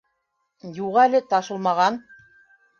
[0.79, 2.03] —Юҡ әле, ташылмаған.